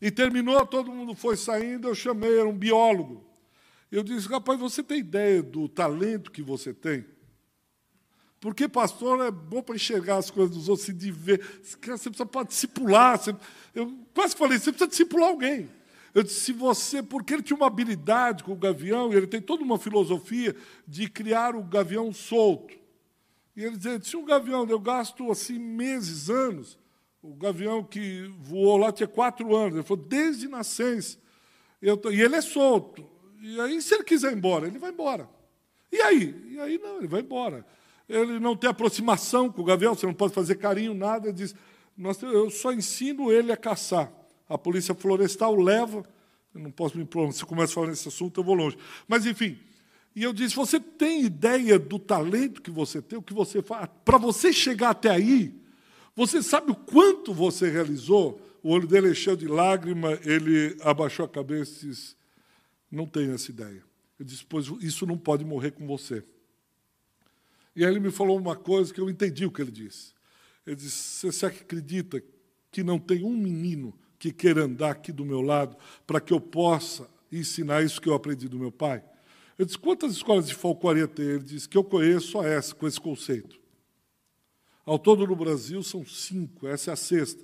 [0.02, 3.24] E terminou, todo mundo foi saindo, eu chamei, era um biólogo.
[3.90, 7.06] Eu disse, rapaz, você tem ideia do talento que você tem?
[8.42, 11.42] Porque pastor é bom para enxergar as coisas dos outros, se de ver.
[11.64, 13.18] Você precisa discipular.
[13.18, 13.34] Você,
[13.74, 15.77] eu quase falei, você precisa discipular alguém.
[16.18, 19.40] Eu disse, se você, porque ele tinha uma habilidade com o gavião, e ele tem
[19.40, 20.56] toda uma filosofia
[20.88, 22.74] de criar o gavião solto.
[23.56, 26.76] E ele dizia, se um gavião, eu gasto assim meses, anos,
[27.22, 31.20] o gavião que voou lá tinha quatro anos, ele falou, desde nascença.
[32.02, 33.08] Tô, e ele é solto.
[33.40, 35.30] E aí, se ele quiser ir embora, ele vai embora.
[35.92, 36.34] E aí?
[36.50, 37.64] E aí não, ele vai embora.
[38.10, 41.28] Ele não tem aproximação com o gavião, você não pode fazer carinho, nada.
[41.28, 41.54] Ele diz,
[42.24, 44.12] eu só ensino ele a caçar
[44.48, 46.04] a polícia florestal leva,
[46.54, 48.78] eu não posso me pronunciar, se começa a falar nesse assunto, eu vou longe.
[49.08, 49.58] Mas, enfim,
[50.16, 53.88] e eu disse: você tem ideia do talento que você tem, o que você faz?
[54.04, 55.54] Para você chegar até aí,
[56.16, 58.42] você sabe o quanto você realizou?
[58.64, 62.16] O olho dele encheu de lágrima, ele abaixou a cabeça e disse:
[62.92, 63.84] Não tenho essa ideia.
[64.18, 66.24] Eu disse: Pois isso não pode morrer com você.
[67.76, 70.14] E aí ele me falou uma coisa que eu entendi o que ele disse.
[70.66, 72.24] Ele disse: Você acredita
[72.72, 75.76] que não tem um menino que queira andar aqui do meu lado
[76.06, 79.04] para que eu possa ensinar isso que eu aprendi do meu pai?
[79.58, 81.26] Eu disse, quantas escolas de falcoaria tem?
[81.26, 83.60] Ele disse que eu conheço só essa, com esse conceito.
[84.86, 87.44] Ao todo no Brasil são cinco, essa é a sexta.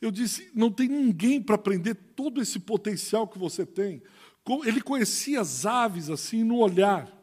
[0.00, 4.02] Eu disse, não tem ninguém para aprender todo esse potencial que você tem.
[4.64, 7.14] Ele conhecia as aves assim no olhar.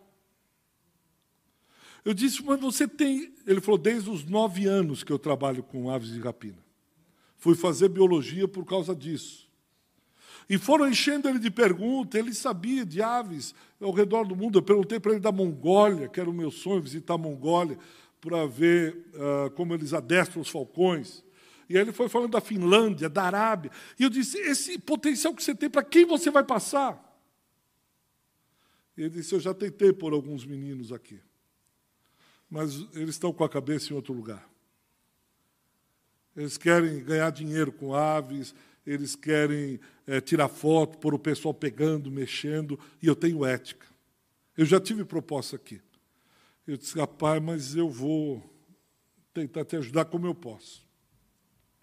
[2.05, 3.33] Eu disse, mas você tem.
[3.45, 6.66] Ele falou, desde os nove anos que eu trabalho com aves de rapina.
[7.37, 9.47] Fui fazer biologia por causa disso.
[10.49, 14.59] E foram enchendo ele de perguntas, ele sabia de aves ao redor do mundo.
[14.59, 17.77] Eu perguntei para ele da Mongólia, que era o meu sonho, visitar a Mongólia,
[18.21, 21.23] para ver uh, como eles adestram os falcões.
[21.69, 23.71] E aí ele foi falando da Finlândia, da Arábia.
[23.99, 27.03] E eu disse: esse potencial que você tem, para quem você vai passar?
[28.97, 31.19] Ele disse: Eu já tentei por alguns meninos aqui,
[32.49, 34.49] mas eles estão com a cabeça em outro lugar.
[36.37, 38.53] Eles querem ganhar dinheiro com aves,
[38.85, 43.87] eles querem é, tirar foto, por o pessoal pegando, mexendo, e eu tenho ética.
[44.55, 45.81] Eu já tive proposta aqui.
[46.65, 48.43] Eu disse, rapaz, mas eu vou
[49.33, 50.85] tentar te ajudar como eu posso.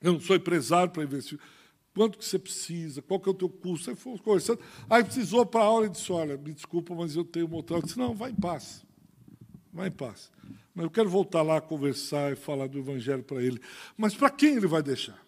[0.01, 1.39] Eu não sou empresário para investir.
[1.95, 3.01] Quanto que você precisa?
[3.03, 3.91] Qual que é o teu custo?
[3.91, 4.61] Aí fomos conversando.
[4.89, 7.77] Aí precisou para a aula e disse, olha, me desculpa, mas eu tenho uma outra.
[7.77, 8.85] Eu disse, não, vai em paz.
[9.75, 10.31] Vai em paz.
[10.73, 13.61] Mas eu quero voltar lá conversar e falar do Evangelho para ele.
[13.97, 15.21] Mas para quem ele vai deixar?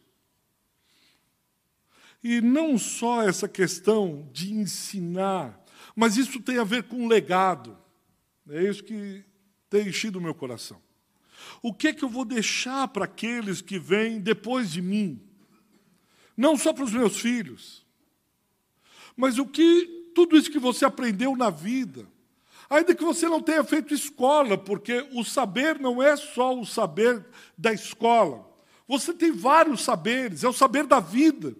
[2.22, 5.60] E não só essa questão de ensinar,
[5.96, 7.76] mas isso tem a ver com legado.
[8.48, 9.24] É isso que
[9.68, 10.80] tem enchido o meu coração.
[11.60, 15.20] O que é que eu vou deixar para aqueles que vêm depois de mim?
[16.36, 17.84] Não só para os meus filhos,
[19.16, 22.06] mas o que tudo isso que você aprendeu na vida,
[22.68, 27.24] ainda que você não tenha feito escola, porque o saber não é só o saber
[27.56, 28.46] da escola.
[28.88, 31.54] Você tem vários saberes, é o saber da vida.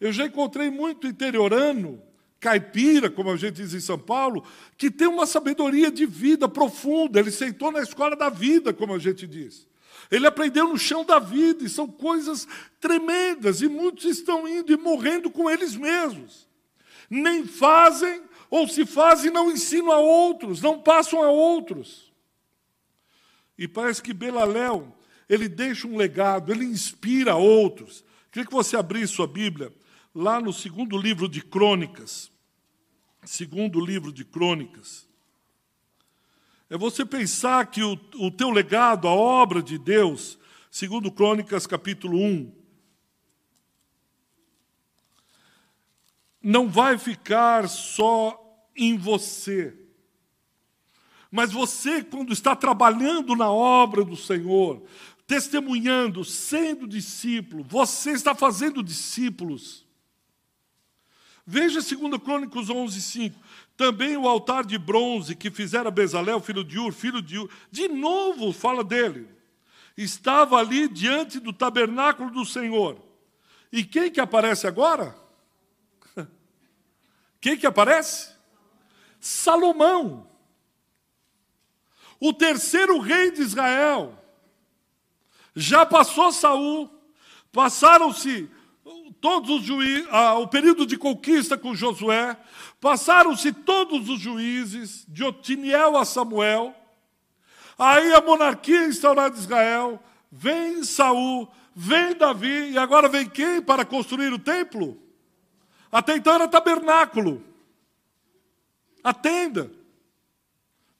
[0.00, 2.02] Eu já encontrei muito interiorano,
[2.38, 4.44] caipira, como a gente diz em São Paulo,
[4.76, 7.18] que tem uma sabedoria de vida profunda.
[7.18, 9.66] Ele sentou na escola da vida, como a gente diz.
[10.10, 12.46] Ele aprendeu no chão da vida, e são coisas
[12.80, 16.46] tremendas, e muitos estão indo e morrendo com eles mesmos.
[17.10, 22.12] Nem fazem, ou se fazem, não ensinam a outros, não passam a outros.
[23.58, 24.94] E parece que Belaléu,
[25.28, 28.04] ele deixa um legado, ele inspira outros.
[28.30, 29.72] Queria que você abrisse sua Bíblia
[30.14, 32.30] lá no segundo livro de Crônicas.
[33.24, 35.06] Segundo livro de Crônicas.
[36.68, 40.38] É você pensar que o, o teu legado, a obra de Deus,
[40.70, 42.52] segundo Crônicas capítulo 1,
[46.48, 48.40] não vai ficar só
[48.76, 49.76] em você.
[51.28, 54.80] Mas você, quando está trabalhando na obra do Senhor,
[55.26, 59.84] testemunhando, sendo discípulo, você está fazendo discípulos.
[61.44, 63.40] Veja 2 Crônicos 11, 5.
[63.76, 67.88] Também o altar de bronze que fizera Bezalel, filho de Ur, filho de Ur, de
[67.88, 69.28] novo fala dele.
[69.96, 73.04] Estava ali diante do tabernáculo do Senhor.
[73.72, 75.25] E quem que aparece agora?
[77.40, 78.30] Quem que aparece?
[79.20, 80.28] Salomão.
[82.18, 84.16] O terceiro rei de Israel.
[85.54, 86.90] Já passou Saul,
[87.50, 88.50] passaram-se
[89.20, 92.36] todos os juízes, ah, o período de conquista com Josué,
[92.80, 96.74] passaram-se todos os juízes, de Otiniel a Samuel,
[97.78, 103.84] aí a monarquia instaurada de Israel, vem Saul, vem Davi, e agora vem quem para
[103.84, 105.05] construir o templo?
[105.96, 107.42] Até então era tabernáculo,
[109.02, 109.72] a tenda.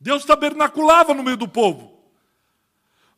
[0.01, 2.01] Deus tabernaculava no meio do povo.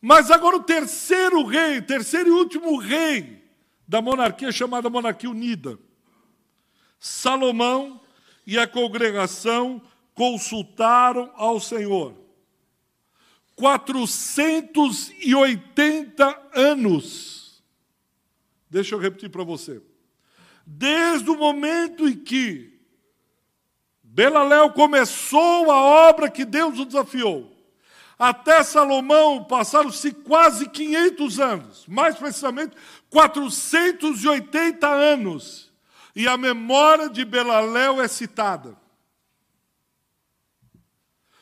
[0.00, 3.48] Mas agora o terceiro rei, terceiro e último rei,
[3.86, 5.78] da monarquia chamada Monarquia Unida.
[6.98, 8.00] Salomão
[8.44, 9.80] e a congregação
[10.14, 12.12] consultaram ao Senhor.
[13.54, 17.62] 480 anos.
[18.68, 19.80] Deixa eu repetir para você.
[20.70, 22.78] Desde o momento em que
[24.02, 25.76] Belaléu começou a
[26.10, 27.50] obra que Deus o desafiou,
[28.18, 32.76] até Salomão passaram-se quase 500 anos, mais precisamente
[33.08, 35.72] 480 anos,
[36.14, 38.76] e a memória de Belaléu é citada.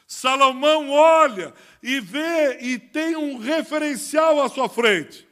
[0.07, 5.26] Salomão olha e vê e tem um referencial à sua frente.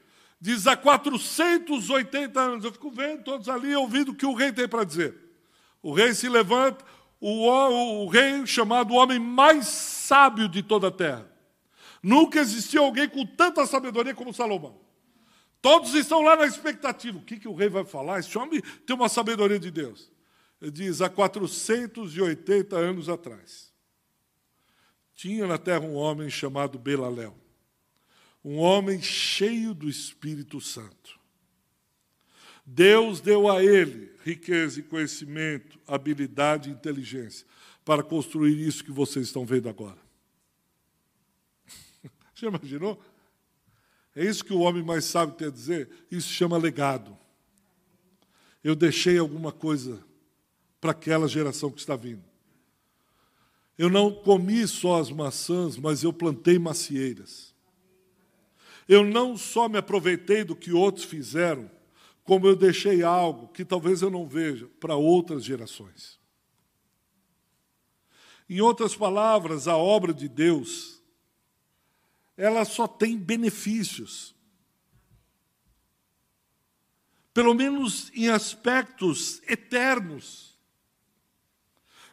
[0.44, 2.66] Diz há 480 anos.
[2.66, 5.16] Eu fico vendo todos ali ouvindo o que o rei tem para dizer.
[5.83, 6.85] O rei se levanta,
[7.18, 11.26] o, o, o rei chamado o homem mais sábio de toda a terra.
[12.02, 14.78] Nunca existiu alguém com tanta sabedoria como Salomão.
[15.62, 17.16] Todos estão lá na expectativa.
[17.16, 18.20] O que, que o rei vai falar?
[18.20, 20.12] Esse homem tem uma sabedoria de Deus.
[20.61, 23.73] Ele diz: há 480 anos atrás,
[25.14, 27.35] tinha na terra um homem chamado Belaléu,
[28.45, 31.19] um homem cheio do Espírito Santo.
[32.67, 37.47] Deus deu a ele riqueza e conhecimento, habilidade e inteligência
[37.85, 39.99] para construir isso que vocês estão vendo agora.
[42.35, 43.03] Já imaginou?
[44.15, 45.90] É isso que o homem mais sábio tem a dizer?
[46.11, 47.17] Isso chama legado.
[48.63, 50.03] Eu deixei alguma coisa
[50.81, 52.25] para aquela geração que está vindo.
[53.77, 57.54] Eu não comi só as maçãs, mas eu plantei macieiras.
[58.88, 61.70] Eu não só me aproveitei do que outros fizeram,
[62.22, 66.18] como eu deixei algo que talvez eu não veja para outras gerações.
[68.48, 71.02] Em outras palavras, a obra de Deus
[72.37, 74.35] ela só tem benefícios.
[77.35, 80.56] pelo menos em aspectos eternos.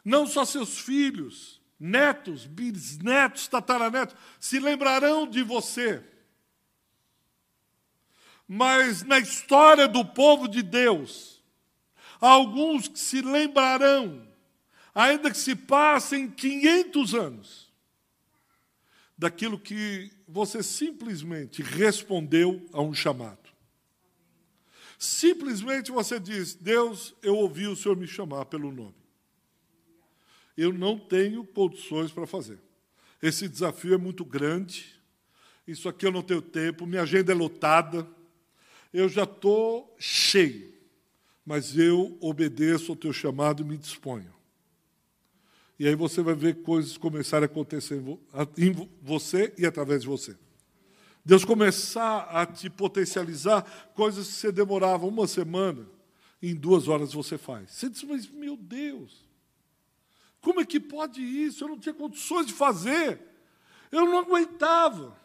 [0.04, 6.04] Não só seus filhos, netos, bisnetos, tataranetos se lembrarão de você.
[8.54, 11.42] Mas na história do povo de Deus,
[12.20, 14.28] há alguns que se lembrarão,
[14.94, 17.72] ainda que se passem 500 anos,
[19.16, 23.48] daquilo que você simplesmente respondeu a um chamado.
[24.98, 29.02] Simplesmente você diz: Deus, eu ouvi o Senhor me chamar pelo nome.
[30.58, 32.60] Eu não tenho condições para fazer.
[33.22, 35.00] Esse desafio é muito grande.
[35.66, 38.06] Isso aqui eu não tenho tempo, minha agenda é lotada.
[38.92, 40.72] Eu já estou cheio.
[41.44, 44.32] Mas eu obedeço ao teu chamado e me disponho.
[45.78, 48.00] E aí você vai ver coisas começarem a acontecer
[48.56, 50.36] em você e através de você.
[51.24, 53.62] Deus começar a te potencializar
[53.94, 55.88] coisas que você demorava uma semana,
[56.40, 57.70] em duas horas você faz.
[57.70, 59.28] Você diz, mas meu Deus,
[60.40, 61.64] como é que pode isso?
[61.64, 63.20] Eu não tinha condições de fazer,
[63.90, 65.16] eu não aguentava.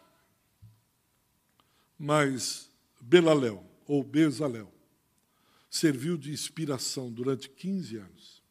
[1.98, 2.67] Mas
[3.00, 4.72] Belaléu, ou Bezalel,
[5.70, 8.42] serviu de inspiração durante 15 anos,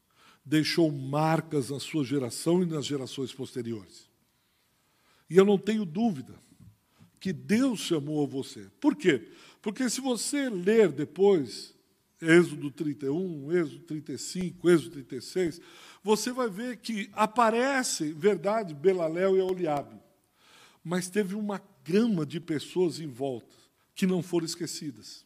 [0.46, 4.10] deixou marcas na sua geração e nas gerações posteriores.
[5.30, 6.36] E eu não tenho dúvida
[7.20, 8.70] que Deus chamou você.
[8.80, 9.28] Por quê?
[9.62, 11.76] Porque se você ler depois,
[12.22, 15.60] Êxodo 31, Êxodo 35, Êxodo 36,
[16.04, 20.00] você vai ver que aparece, verdade, Belaléu e Oliabe,
[20.84, 23.57] mas teve uma gama de pessoas em volta
[23.98, 25.26] que não foram esquecidas.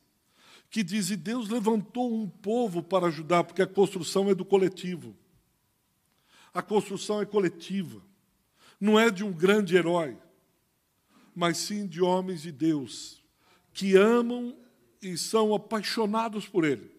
[0.71, 5.15] Que diz, e Deus levantou um povo para ajudar, porque a construção é do coletivo.
[6.51, 8.01] A construção é coletiva.
[8.79, 10.17] Não é de um grande herói
[11.35, 13.21] mas sim de homens de Deus,
[13.73, 14.55] que amam
[15.01, 16.91] e são apaixonados por Ele.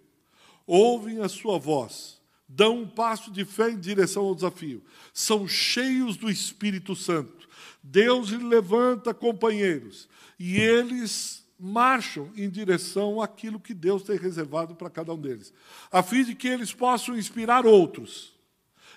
[0.67, 6.17] Ouvem a sua voz, dão um passo de fé em direção ao desafio, são cheios
[6.17, 7.49] do Espírito Santo.
[7.83, 10.09] Deus lhe levanta companheiros
[10.39, 15.55] e eles marcham em direção àquilo que Deus tem reservado para cada um deles,
[15.93, 18.33] a fim de que eles possam inspirar outros.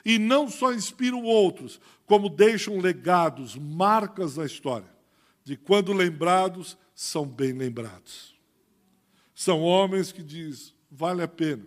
[0.03, 4.95] E não só inspiram outros, como deixam legados, marcas na história
[5.45, 8.36] de quando lembrados, são bem lembrados.
[9.36, 11.63] São homens que diz, vale a pena.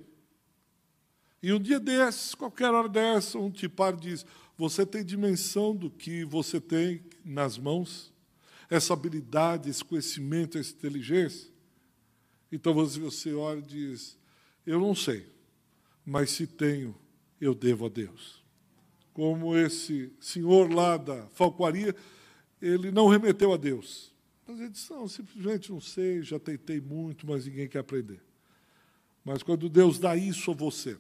[1.40, 4.26] E um dia desses, qualquer hora dessa, um tipar diz,
[4.57, 8.12] você tem dimensão do que você tem nas mãos?
[8.71, 11.51] Essa habilidade, esse conhecimento, essa inteligência?
[12.51, 14.19] Então você olha e diz,
[14.66, 15.27] eu não sei,
[16.05, 16.97] mas se tenho,
[17.41, 18.43] eu devo a Deus.
[19.12, 21.95] Como esse senhor lá da falcoaria,
[22.61, 24.12] ele não remeteu a Deus.
[24.47, 28.21] Mas ele disse: não, simplesmente não sei, já tentei muito, mas ninguém quer aprender.
[29.25, 30.97] Mas quando Deus dá isso a você,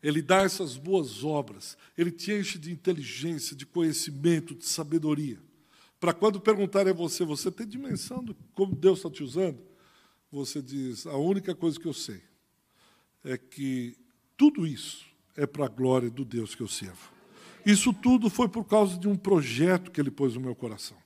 [0.00, 5.40] Ele dá essas boas obras, Ele te enche de inteligência, de conhecimento, de sabedoria.
[6.00, 9.60] Para quando perguntarem a você, você tem dimensão de como Deus está te usando?
[10.32, 12.22] Você diz: a única coisa que eu sei
[13.22, 13.94] é que
[14.34, 15.04] tudo isso
[15.36, 17.12] é para a glória do Deus que eu sirvo.
[17.66, 20.96] Isso tudo foi por causa de um projeto que ele pôs no meu coração.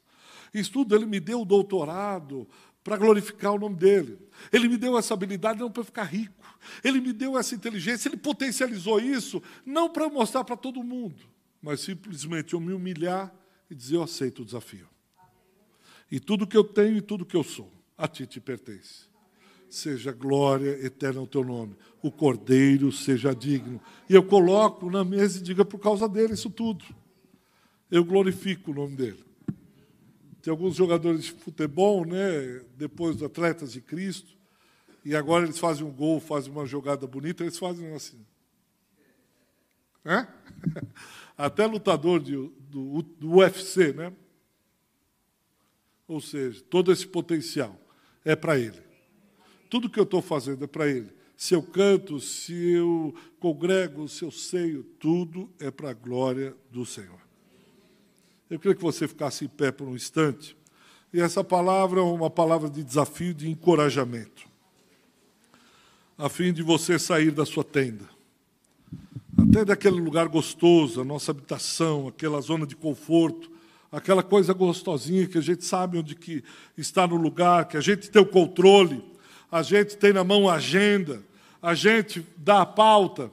[0.52, 2.46] Isso tudo, ele me deu o doutorado
[2.84, 4.16] para glorificar o nome dele.
[4.52, 6.44] Ele me deu essa habilidade não para ficar rico.
[6.84, 11.16] Ele me deu essa inteligência, ele potencializou isso, não para mostrar para todo mundo,
[11.60, 13.34] mas simplesmente eu me humilhar
[13.74, 14.88] e dizer: Eu aceito o desafio.
[16.10, 19.12] E tudo que eu tenho e tudo que eu sou, a ti te pertence
[19.74, 21.76] seja glória eterna ao teu nome.
[22.00, 23.80] O cordeiro seja digno.
[24.08, 26.84] E eu coloco na mesa e diga por causa dele isso tudo.
[27.90, 29.24] Eu glorifico o nome dele.
[30.40, 34.36] Tem alguns jogadores de futebol, né, depois dos atletas de Cristo,
[35.04, 38.24] e agora eles fazem um gol, fazem uma jogada bonita, eles fazem assim.
[40.04, 40.26] É?
[41.36, 44.12] Até lutador de, do, do UFC, né?
[46.08, 47.78] Ou seja, todo esse potencial
[48.24, 48.82] é para ele.
[49.74, 51.10] Tudo que eu estou fazendo é para Ele.
[51.36, 56.86] Se eu canto, se eu congrego, se eu seio, tudo é para a glória do
[56.86, 57.18] Senhor.
[58.48, 60.56] Eu queria que você ficasse em pé por um instante.
[61.12, 64.48] E essa palavra é uma palavra de desafio, de encorajamento,
[66.16, 68.08] a fim de você sair da sua tenda,
[69.54, 73.48] até daquele lugar gostoso, a nossa habitação, aquela zona de conforto,
[73.92, 76.42] aquela coisa gostosinha que a gente sabe onde que
[76.76, 79.14] está no lugar, que a gente tem o controle
[79.54, 81.22] a gente tem na mão a agenda,
[81.62, 83.30] a gente dá a pauta,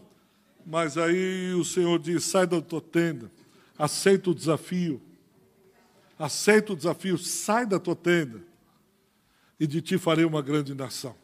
[0.63, 3.31] mas aí o Senhor diz: sai da tua tenda,
[3.75, 5.01] aceita o desafio,
[6.19, 8.39] aceita o desafio, sai da tua tenda,
[9.59, 11.15] e de ti farei uma grande nação.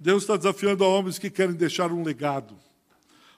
[0.00, 2.56] Deus está desafiando a homens que querem deixar um legado.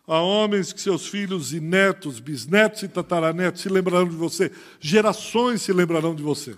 [0.06, 4.52] A homens que seus filhos e netos, bisnetos e tataranetos se lembrarão de você.
[4.78, 6.56] Gerações se lembrarão de você.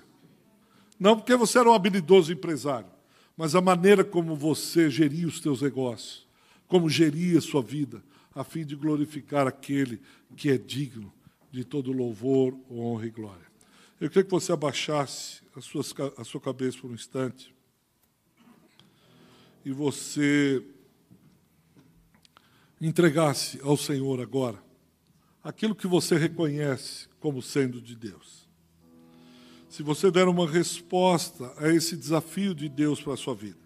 [1.01, 2.91] Não porque você era um habilidoso empresário,
[3.37, 6.27] mas a maneira como você geria os seus negócios,
[6.67, 8.03] como geria a sua vida,
[8.35, 10.01] a fim de glorificar aquele
[10.37, 11.13] que é digno
[11.51, 13.47] de todo louvor, honra e glória.
[14.01, 15.83] Eu queria que você abaixasse a sua,
[16.19, 17.55] a sua cabeça por um instante
[19.65, 20.65] e você
[22.81, 24.63] entregasse ao Senhor agora
[25.43, 28.49] aquilo que você reconhece como sendo de Deus.
[29.69, 33.59] Se você der uma resposta a esse desafio de Deus para a sua vida,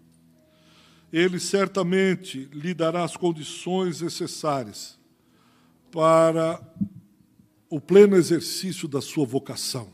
[1.11, 4.99] Ele certamente lhe dará as condições necessárias
[5.91, 6.59] para
[7.69, 9.91] o pleno exercício da sua vocação.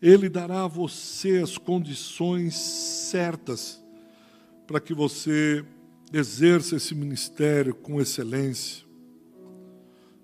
[0.00, 3.82] Ele dará a você as condições certas
[4.66, 5.64] para que você
[6.14, 8.84] exerça esse ministério com excelência.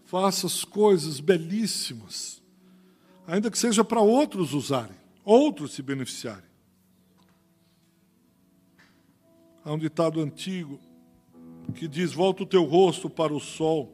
[0.04, 2.40] Faça as coisas belíssimas,
[3.26, 6.48] ainda que seja para outros usarem, outros se beneficiarem.
[9.64, 10.78] Há um ditado antigo
[11.74, 13.92] que diz: Volta o teu rosto para o sol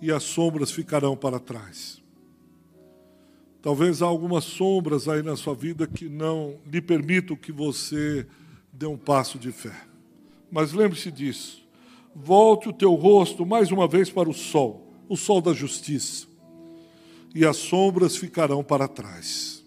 [0.00, 2.00] e as sombras ficarão para trás.
[3.60, 8.26] Talvez há algumas sombras aí na sua vida que não lhe permitam que você
[8.72, 9.89] dê um passo de fé.
[10.50, 11.60] Mas lembre-se disso.
[12.14, 16.26] Volte o teu rosto mais uma vez para o sol, o sol da justiça,
[17.34, 19.64] e as sombras ficarão para trás.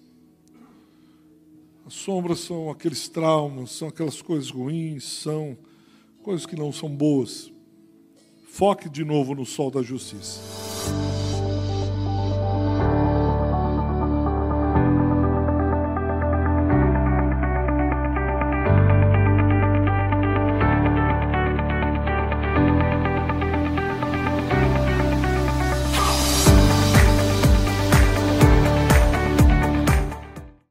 [1.86, 5.58] As sombras são aqueles traumas, são aquelas coisas ruins, são
[6.22, 7.52] coisas que não são boas.
[8.46, 10.42] Foque de novo no sol da justiça.